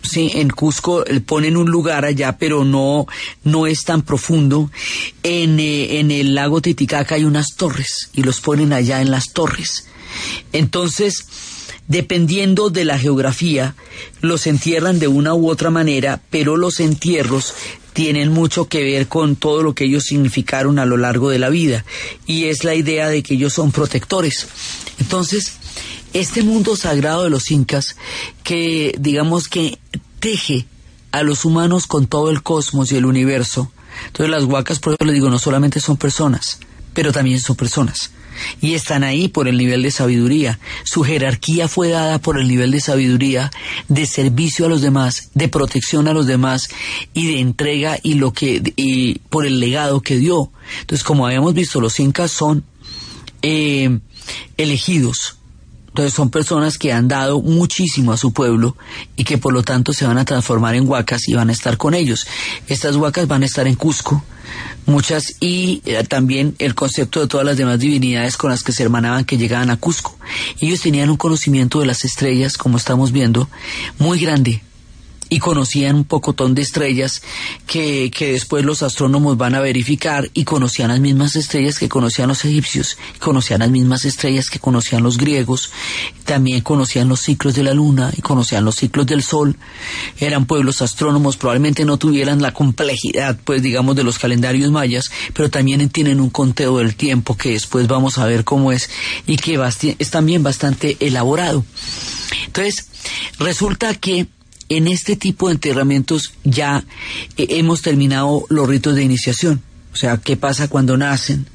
[0.02, 3.06] Sí, en Cusco eh, ponen un lugar allá, pero no,
[3.44, 4.70] no es tan profundo.
[5.22, 9.32] En, eh, en el lago Titicaca hay unas torres y los ponen allá en las
[9.32, 9.86] torres.
[10.52, 11.26] Entonces,
[11.90, 13.74] Dependiendo de la geografía,
[14.20, 17.52] los entierran de una u otra manera, pero los entierros
[17.92, 21.48] tienen mucho que ver con todo lo que ellos significaron a lo largo de la
[21.48, 21.84] vida,
[22.26, 24.46] y es la idea de que ellos son protectores.
[24.98, 25.54] Entonces,
[26.12, 27.96] este mundo sagrado de los incas,
[28.44, 29.78] que digamos que
[30.18, 30.66] teje
[31.12, 33.72] a los humanos con todo el cosmos y el universo,
[34.06, 36.60] entonces las huacas, por eso les digo, no solamente son personas,
[36.94, 38.10] pero también son personas
[38.60, 40.58] y están ahí por el nivel de sabiduría.
[40.84, 43.50] Su jerarquía fue dada por el nivel de sabiduría,
[43.88, 46.68] de servicio a los demás, de protección a los demás
[47.12, 50.52] y de entrega y lo que y por el legado que dio.
[50.80, 52.64] Entonces, como habíamos visto, los incas son
[53.42, 53.98] eh,
[54.56, 55.39] elegidos.
[55.90, 58.76] Entonces son personas que han dado muchísimo a su pueblo
[59.16, 61.76] y que por lo tanto se van a transformar en huacas y van a estar
[61.76, 62.26] con ellos.
[62.68, 64.22] Estas huacas van a estar en Cusco,
[64.86, 68.84] muchas y eh, también el concepto de todas las demás divinidades con las que se
[68.84, 70.16] hermanaban que llegaban a Cusco.
[70.60, 73.48] Ellos tenían un conocimiento de las estrellas, como estamos viendo,
[73.98, 74.62] muy grande
[75.30, 77.22] y conocían un pocotón de estrellas
[77.66, 82.28] que, que después los astrónomos van a verificar y conocían las mismas estrellas que conocían
[82.28, 85.70] los egipcios, conocían las mismas estrellas que conocían los griegos,
[86.24, 89.56] también conocían los ciclos de la luna y conocían los ciclos del sol,
[90.18, 95.48] eran pueblos astrónomos, probablemente no tuvieran la complejidad, pues digamos, de los calendarios mayas, pero
[95.48, 98.90] también tienen un conteo del tiempo que después vamos a ver cómo es
[99.26, 99.60] y que
[99.98, 101.64] es también bastante elaborado.
[102.46, 102.88] Entonces,
[103.38, 104.26] resulta que
[104.70, 106.84] en este tipo de enterramientos ya
[107.36, 109.60] eh, hemos terminado los ritos de iniciación.
[109.92, 111.46] O sea, ¿qué pasa cuando nacen?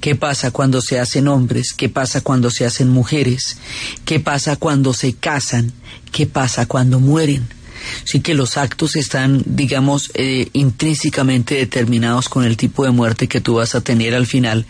[0.00, 1.72] ¿Qué pasa cuando se hacen hombres?
[1.72, 3.56] ¿Qué pasa cuando se hacen mujeres?
[4.04, 5.72] ¿Qué pasa cuando se casan?
[6.10, 7.48] ¿Qué pasa cuando mueren?
[8.04, 13.40] Sí que los actos están, digamos, eh, intrínsecamente determinados con el tipo de muerte que
[13.40, 14.66] tú vas a tener al final,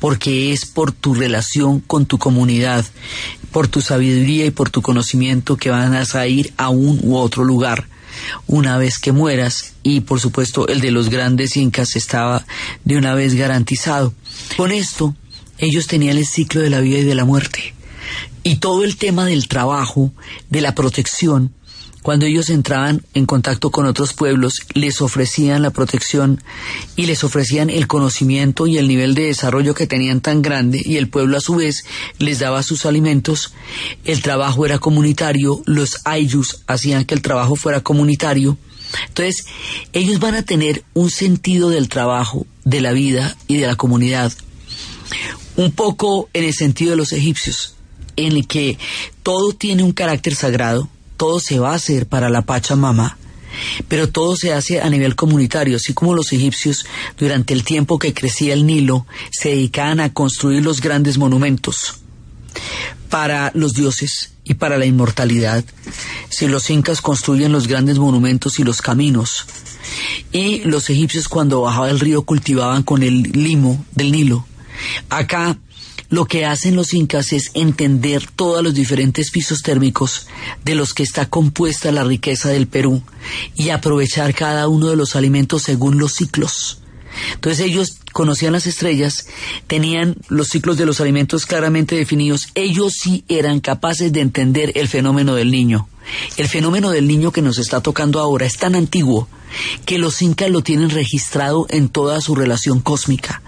[0.00, 2.84] porque es por tu relación con tu comunidad,
[3.54, 7.44] por tu sabiduría y por tu conocimiento que van a ir a un u otro
[7.44, 7.86] lugar
[8.48, 12.44] una vez que mueras y por supuesto el de los grandes incas estaba
[12.84, 14.12] de una vez garantizado.
[14.56, 15.14] Con esto
[15.58, 17.74] ellos tenían el ciclo de la vida y de la muerte
[18.42, 20.12] y todo el tema del trabajo,
[20.50, 21.54] de la protección,
[22.04, 26.44] cuando ellos entraban en contacto con otros pueblos, les ofrecían la protección
[26.96, 30.98] y les ofrecían el conocimiento y el nivel de desarrollo que tenían tan grande y
[30.98, 31.86] el pueblo a su vez
[32.18, 33.54] les daba sus alimentos.
[34.04, 38.58] El trabajo era comunitario, los ayus hacían que el trabajo fuera comunitario.
[39.08, 39.46] Entonces,
[39.94, 44.30] ellos van a tener un sentido del trabajo, de la vida y de la comunidad.
[45.56, 47.76] Un poco en el sentido de los egipcios,
[48.16, 48.76] en el que
[49.22, 53.16] todo tiene un carácter sagrado, todo se va a hacer para la Pachamama,
[53.88, 56.84] pero todo se hace a nivel comunitario, así como los egipcios
[57.18, 61.96] durante el tiempo que crecía el Nilo se dedicaban a construir los grandes monumentos
[63.10, 65.64] para los dioses y para la inmortalidad.
[66.30, 69.46] Si los incas construyen los grandes monumentos y los caminos,
[70.32, 74.46] y los egipcios cuando bajaba el río cultivaban con el limo del Nilo.
[75.08, 75.58] Acá
[76.14, 80.28] lo que hacen los incas es entender todos los diferentes pisos térmicos
[80.64, 83.02] de los que está compuesta la riqueza del Perú
[83.56, 86.78] y aprovechar cada uno de los alimentos según los ciclos.
[87.34, 89.26] Entonces ellos conocían las estrellas,
[89.66, 94.88] tenían los ciclos de los alimentos claramente definidos, ellos sí eran capaces de entender el
[94.88, 95.88] fenómeno del niño.
[96.36, 99.28] El fenómeno del niño que nos está tocando ahora es tan antiguo
[99.84, 103.42] que los incas lo tienen registrado en toda su relación cósmica.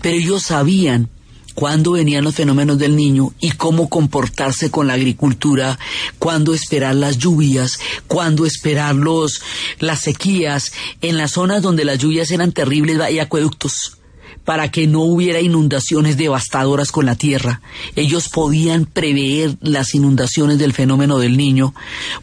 [0.00, 1.08] Pero ellos sabían
[1.54, 5.78] cuándo venían los fenómenos del niño y cómo comportarse con la agricultura,
[6.18, 9.42] cuándo esperar las lluvias, cuándo esperar los,
[9.78, 10.72] las sequías.
[11.00, 13.98] En las zonas donde las lluvias eran terribles hay acueductos
[14.44, 17.60] para que no hubiera inundaciones devastadoras con la tierra.
[17.96, 21.74] Ellos podían prever las inundaciones del fenómeno del niño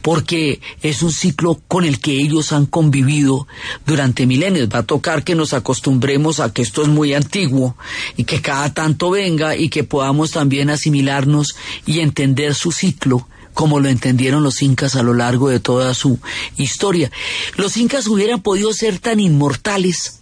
[0.02, 3.48] porque es un ciclo con el que ellos han convivido
[3.86, 4.70] durante milenios.
[4.74, 7.76] Va a tocar que nos acostumbremos a que esto es muy antiguo
[8.18, 11.56] y que cada tanto venga y que podamos también asimilarnos
[11.86, 16.20] y entender su ciclo como lo entendieron los incas a lo largo de toda su
[16.58, 17.12] historia.
[17.58, 20.22] Los incas hubieran podido ser tan inmortales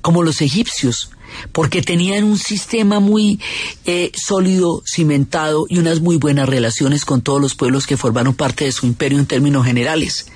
[0.00, 1.10] como los egipcios,
[1.52, 3.40] porque tenían un sistema muy
[3.84, 8.64] eh, sólido, cimentado y unas muy buenas relaciones con todos los pueblos que formaron parte
[8.64, 10.26] de su imperio en términos generales.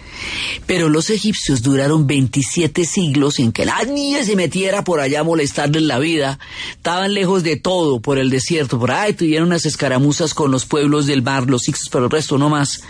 [0.66, 5.82] Pero los egipcios duraron 27 siglos sin que nadie se metiera por allá a molestarles
[5.82, 6.38] la vida.
[6.72, 11.06] Estaban lejos de todo, por el desierto, por ahí tuvieron unas escaramuzas con los pueblos
[11.06, 12.82] del mar, los ixos, pero el resto no más.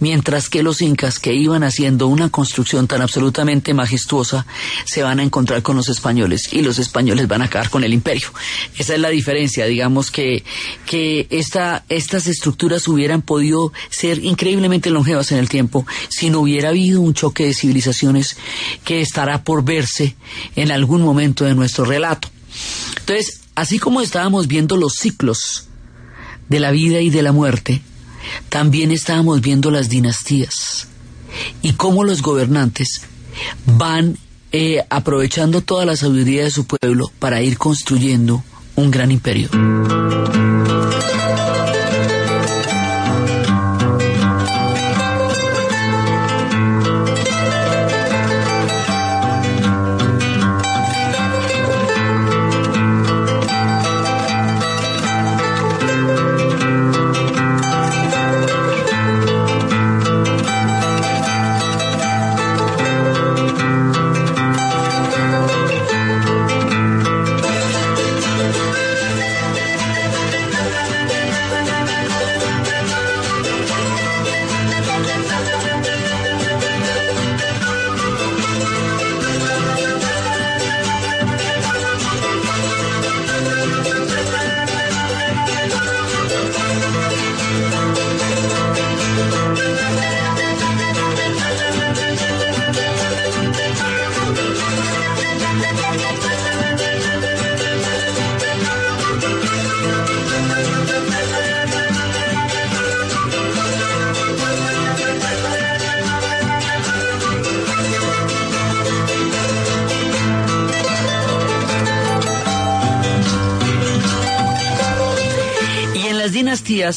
[0.00, 4.46] Mientras que los incas, que iban haciendo una construcción tan absolutamente majestuosa,
[4.84, 7.92] se van a encontrar con los españoles y los españoles van a acabar con el
[7.92, 8.28] imperio.
[8.78, 10.44] Esa es la diferencia, digamos que,
[10.86, 16.70] que esta, estas estructuras hubieran podido ser increíblemente longevas en el tiempo si no hubiera
[16.74, 18.36] habido un choque de civilizaciones
[18.84, 20.16] que estará por verse
[20.56, 22.28] en algún momento de nuestro relato.
[22.98, 25.68] Entonces, así como estábamos viendo los ciclos
[26.48, 27.80] de la vida y de la muerte,
[28.48, 30.88] también estábamos viendo las dinastías
[31.62, 33.02] y cómo los gobernantes
[33.66, 34.18] van
[34.52, 38.42] eh, aprovechando toda la sabiduría de su pueblo para ir construyendo
[38.76, 39.48] un gran imperio.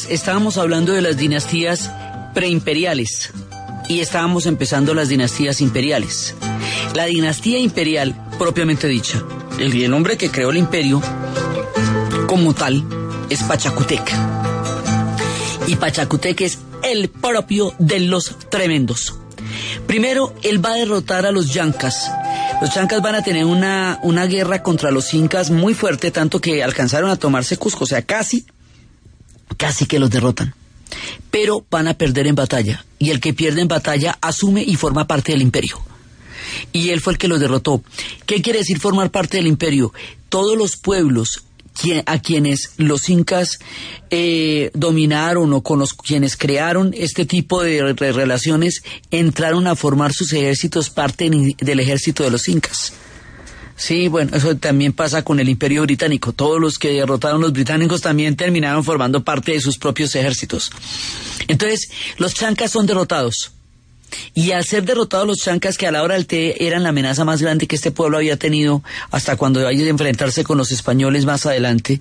[0.08, 1.90] Estábamos hablando de las dinastías
[2.34, 3.30] preimperiales
[3.88, 6.34] y estábamos empezando las dinastías imperiales.
[6.94, 9.22] La dinastía imperial, propiamente dicha,
[9.58, 11.00] el, el hombre que creó el imperio
[12.26, 12.84] como tal
[13.30, 14.12] es Pachacutec.
[15.66, 19.18] Y Pachacutec es el propio de los tremendos.
[19.86, 22.10] Primero, él va a derrotar a los yancas.
[22.60, 26.62] Los chancas van a tener una, una guerra contra los incas muy fuerte, tanto que
[26.62, 28.46] alcanzaron a tomarse Cusco, o sea, casi,
[29.58, 30.54] casi que los derrotan.
[31.30, 35.06] Pero van a perder en batalla, y el que pierde en batalla asume y forma
[35.06, 35.78] parte del imperio.
[36.72, 37.82] Y él fue el que los derrotó.
[38.24, 39.92] ¿Qué quiere decir formar parte del imperio?
[40.30, 41.42] Todos los pueblos
[42.06, 43.58] a quienes los incas
[44.10, 50.32] eh, dominaron o con los quienes crearon este tipo de, relaciones entraron a formar sus
[50.32, 52.92] ejércitos parte del ejército de los incas.
[53.78, 56.32] Sí, bueno, eso también pasa con el imperio británico.
[56.32, 60.70] Todos los que derrotaron los británicos también terminaron formando parte de sus propios ejércitos.
[61.46, 63.52] Entonces, los chancas son derrotados
[64.34, 67.24] y al ser derrotados los chancas, que a la hora del té eran la amenaza
[67.24, 71.24] más grande que este pueblo había tenido hasta cuando vaya a enfrentarse con los españoles
[71.24, 72.00] más adelante,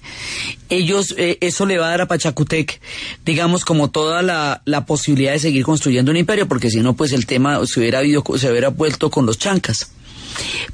[0.69, 2.79] ellos, eh, eso le va a dar a Pachacutec,
[3.25, 7.11] digamos, como toda la, la, posibilidad de seguir construyendo un imperio, porque si no, pues
[7.11, 9.91] el tema se hubiera, habido, se hubiera vuelto con los chancas.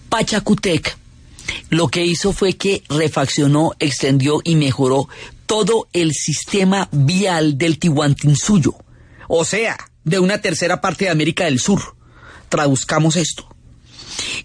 [0.10, 0.98] Pachacutec
[1.70, 5.10] lo que hizo fue que refaccionó, extendió y mejoró
[5.46, 8.76] todo el sistema vial del Tihuantinsuyo.
[9.28, 11.96] O sea, de una tercera parte de América del Sur.
[12.50, 13.48] Traduzcamos esto.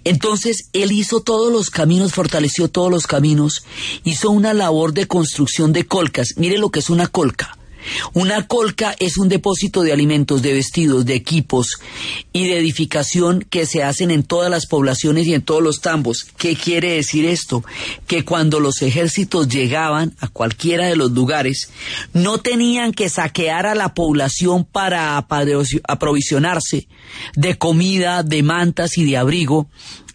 [0.04, 3.64] Entonces, él hizo todos los caminos, fortaleció todos los caminos,
[4.04, 6.34] hizo una labor de construcción de colcas.
[6.36, 7.57] Mire lo que es una colca.
[8.12, 11.78] Una colca es un depósito de alimentos, de vestidos, de equipos
[12.32, 16.26] y de edificación que se hacen en todas las poblaciones y en todos los tambos.
[16.36, 17.64] ¿Qué quiere decir esto?
[18.06, 21.70] Que cuando los ejércitos llegaban a cualquiera de los lugares,
[22.12, 26.88] no tenían que saquear a la población para aprovisionarse
[27.34, 29.68] de comida, de mantas y de abrigo,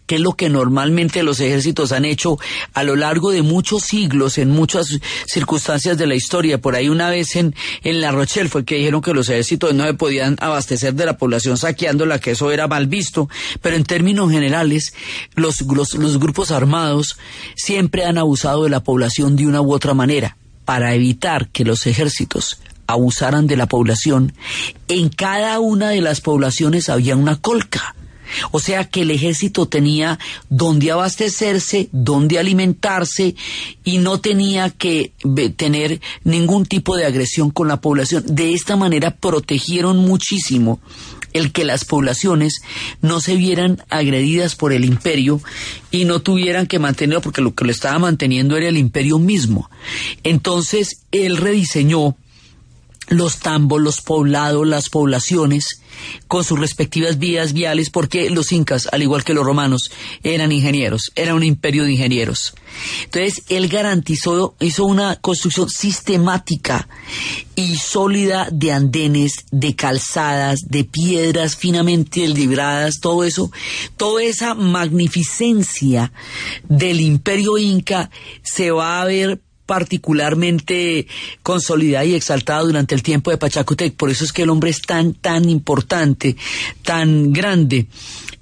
[0.06, 2.38] que es lo que normalmente los ejércitos han hecho
[2.72, 6.60] a lo largo de muchos siglos, en muchas circunstancias de la historia.
[6.60, 9.84] Por ahí una vez en, en La Rochelle fue que dijeron que los ejércitos no
[9.84, 13.28] se podían abastecer de la población saqueándola, que eso era mal visto,
[13.62, 14.94] pero en términos generales,
[15.34, 17.16] los, los, los grupos armados
[17.56, 21.86] siempre han abusado de la población de una u otra manera para evitar que los
[21.86, 24.34] ejércitos abusaran de la población,
[24.88, 27.94] en cada una de las poblaciones había una colca.
[28.50, 30.18] O sea que el ejército tenía
[30.48, 33.34] donde abastecerse, donde alimentarse
[33.84, 35.12] y no tenía que
[35.56, 38.24] tener ningún tipo de agresión con la población.
[38.26, 40.80] De esta manera protegieron muchísimo
[41.34, 42.62] el que las poblaciones
[43.02, 45.42] no se vieran agredidas por el imperio
[45.90, 49.68] y no tuvieran que mantenerlo porque lo que lo estaba manteniendo era el imperio mismo.
[50.22, 52.16] Entonces él rediseñó
[53.08, 55.82] los tambos, los poblados, las poblaciones,
[56.28, 59.90] con sus respectivas vías viales, porque los incas, al igual que los romanos,
[60.22, 62.54] eran ingenieros, era un imperio de ingenieros.
[63.04, 66.88] Entonces, él garantizó, hizo una construcción sistemática
[67.56, 73.50] y sólida de andenes, de calzadas, de piedras finamente libradas, todo eso,
[73.96, 76.12] toda esa magnificencia
[76.68, 78.10] del imperio inca
[78.42, 81.06] se va a ver particularmente
[81.42, 83.94] consolidada y exaltada durante el tiempo de Pachacutec.
[83.94, 86.36] Por eso es que el hombre es tan, tan importante,
[86.82, 87.86] tan grande.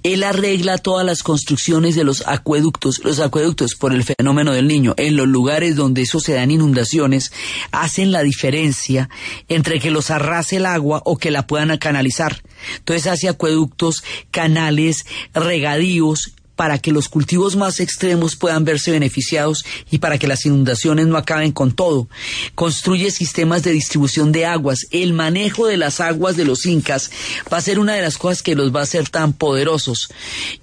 [0.03, 4.93] Él arregla todas las construcciones de los acueductos, los acueductos por el fenómeno del niño.
[4.97, 7.31] En los lugares donde eso se dan inundaciones,
[7.71, 9.09] hacen la diferencia
[9.47, 12.43] entre que los arrase el agua o que la puedan canalizar.
[12.79, 16.33] Entonces hace acueductos, canales, regadíos,
[16.63, 21.17] para que los cultivos más extremos puedan verse beneficiados y para que las inundaciones no
[21.17, 22.07] acaben con todo.
[22.55, 24.87] Construye sistemas de distribución de aguas.
[24.89, 27.11] El manejo de las aguas de los incas
[27.51, 30.07] va a ser una de las cosas que los va a hacer tan poderosos.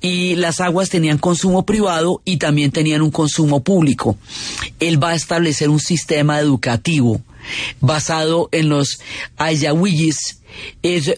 [0.01, 4.16] Y las aguas tenían consumo privado y también tenían un consumo público.
[4.78, 7.20] Él va a establecer un sistema educativo
[7.82, 9.01] basado en los
[9.36, 10.39] ayahuillis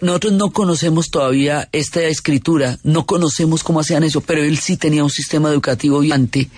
[0.01, 5.05] nosotros no conocemos todavía esta escritura, no conocemos cómo hacían eso, pero él sí tenía
[5.05, 6.49] un sistema educativo viante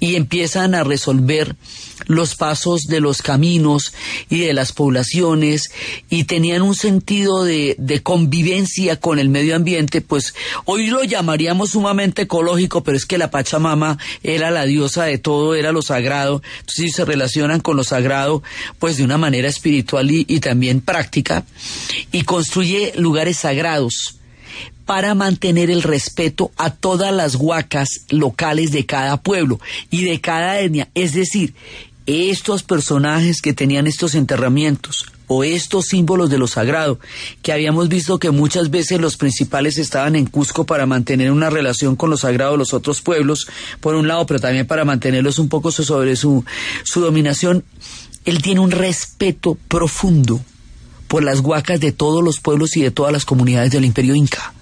[0.00, 1.56] y empiezan a resolver
[2.06, 3.94] los pasos de los caminos
[4.28, 5.70] y de las poblaciones
[6.10, 12.22] y tenían un sentido de, convivencia con el medio ambiente, pues hoy lo llamaríamos sumamente
[12.22, 16.92] ecológico, pero es que la Pachamama era la diosa de todo, era lo sagrado, entonces
[16.94, 18.42] se relacionan con lo sagrado
[18.78, 21.44] pues de una manera espiritual y también práctica
[22.16, 24.16] y construye lugares sagrados
[24.86, 29.60] para mantener el respeto a todas las huacas locales de cada pueblo
[29.90, 30.88] y de cada etnia.
[30.94, 31.52] Es decir,
[32.06, 36.98] estos personajes que tenían estos enterramientos o estos símbolos de lo sagrado,
[37.42, 41.96] que habíamos visto que muchas veces los principales estaban en Cusco para mantener una relación
[41.96, 43.46] con lo sagrado de los otros pueblos,
[43.80, 46.46] por un lado, pero también para mantenerlos un poco sobre su,
[46.82, 47.62] su dominación,
[48.24, 50.40] él tiene un respeto profundo
[51.08, 54.52] por las huacas de todos los pueblos y de todas las comunidades del imperio inca.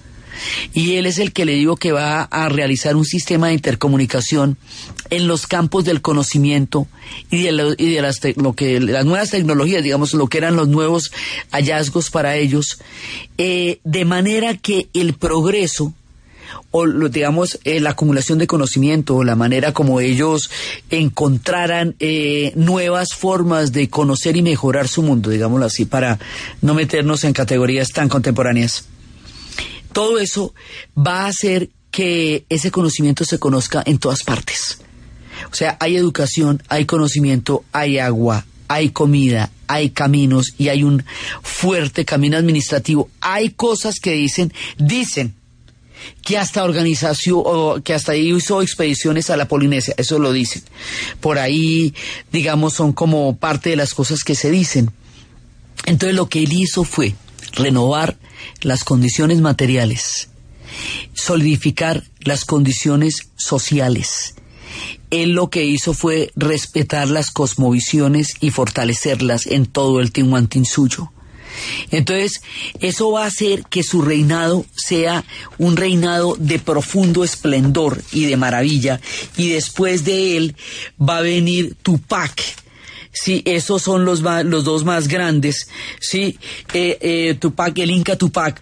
[0.72, 4.56] Y él es el que le digo que va a realizar un sistema de intercomunicación
[5.10, 6.86] en los campos del conocimiento
[7.30, 11.12] y de, las, lo que, las nuevas tecnologías, digamos, lo que eran los nuevos
[11.50, 12.78] hallazgos para ellos,
[13.38, 15.94] eh, de manera que el progreso
[16.70, 20.50] o digamos eh, la acumulación de conocimiento la manera como ellos
[20.90, 26.18] encontraran eh, nuevas formas de conocer y mejorar su mundo, digámoslo así, para
[26.60, 28.86] no meternos en categorías tan contemporáneas.
[29.92, 30.54] Todo eso
[30.96, 34.78] va a hacer que ese conocimiento se conozca en todas partes.
[35.50, 41.04] O sea, hay educación, hay conocimiento, hay agua, hay comida, hay caminos y hay un
[41.42, 43.08] fuerte camino administrativo.
[43.20, 45.34] Hay cosas que dicen, dicen
[46.22, 50.62] que hasta organización o que hasta hizo expediciones a la Polinesia, eso lo dicen.
[51.20, 51.94] Por ahí,
[52.32, 54.90] digamos, son como parte de las cosas que se dicen.
[55.86, 57.14] Entonces lo que él hizo fue
[57.52, 58.16] renovar
[58.62, 60.28] las condiciones materiales,
[61.14, 64.34] solidificar las condiciones sociales.
[65.10, 71.12] Él lo que hizo fue respetar las cosmovisiones y fortalecerlas en todo el Tihuantín suyo.
[71.90, 72.42] Entonces,
[72.80, 75.24] eso va a hacer que su reinado sea
[75.58, 79.00] un reinado de profundo esplendor y de maravilla.
[79.36, 80.56] Y después de él
[81.00, 82.40] va a venir Tupac,
[83.14, 85.68] Sí, esos son los, los dos más grandes.
[86.00, 86.36] Sí,
[86.72, 88.60] eh, eh, Tupac, el Inca Tupac.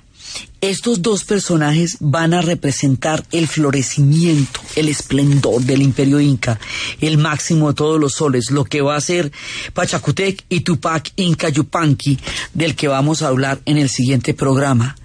[0.60, 6.60] Estos dos personajes van a representar el florecimiento, el esplendor del imperio inca,
[7.00, 9.32] el máximo de todos los soles, lo que va a ser
[9.74, 12.18] Pachacutec y Tupac Inca Yupanqui,
[12.54, 14.96] del que vamos a hablar en el siguiente programa.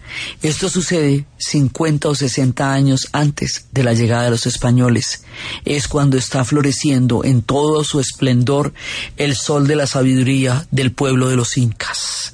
[0.42, 5.24] Esto sucede 50 o 60 años antes de la llegada de los españoles.
[5.66, 8.74] Es cuando está floreciendo en todo su esplendor
[9.18, 12.34] el sol de la sabiduría del pueblo de los incas.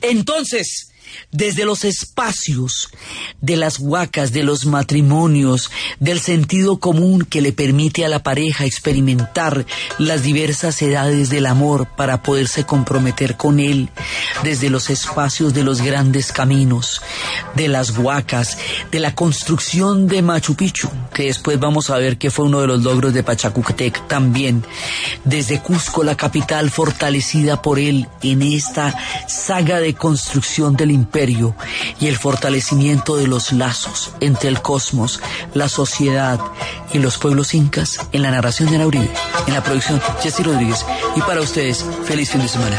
[0.00, 0.88] Entonces,
[1.30, 2.90] desde los espacios
[3.40, 8.64] de las huacas, de los matrimonios, del sentido común que le permite a la pareja
[8.64, 9.66] experimentar
[9.98, 13.90] las diversas edades del amor para poderse comprometer con él,
[14.42, 17.02] desde los espacios de los grandes caminos,
[17.54, 18.58] de las huacas,
[18.90, 22.66] de la construcción de Machu Picchu, que después vamos a ver que fue uno de
[22.66, 24.64] los logros de Pachacútec también,
[25.24, 28.94] desde Cusco, la capital fortalecida por él en esta
[29.28, 31.03] saga de construcción del imperio
[32.00, 35.20] y el fortalecimiento de los lazos entre el cosmos,
[35.54, 36.40] la sociedad
[36.92, 39.10] y los pueblos incas en la narración de Uribe,
[39.46, 40.84] en la producción Jesse Rodríguez
[41.16, 42.76] y para ustedes feliz fin de semana.